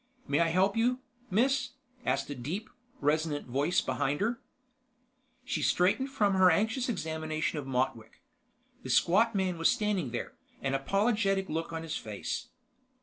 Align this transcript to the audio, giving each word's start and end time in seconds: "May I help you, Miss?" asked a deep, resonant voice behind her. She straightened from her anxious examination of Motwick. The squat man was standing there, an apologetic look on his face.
"May 0.27 0.39
I 0.39 0.47
help 0.47 0.75
you, 0.75 0.97
Miss?" 1.29 1.73
asked 2.07 2.27
a 2.31 2.33
deep, 2.33 2.71
resonant 3.01 3.45
voice 3.45 3.81
behind 3.81 4.19
her. 4.19 4.41
She 5.45 5.61
straightened 5.61 6.09
from 6.09 6.33
her 6.33 6.49
anxious 6.49 6.89
examination 6.89 7.59
of 7.59 7.67
Motwick. 7.67 8.19
The 8.81 8.89
squat 8.89 9.35
man 9.35 9.59
was 9.59 9.69
standing 9.69 10.09
there, 10.09 10.33
an 10.59 10.73
apologetic 10.73 11.49
look 11.49 11.71
on 11.71 11.83
his 11.83 11.97
face. 11.97 12.47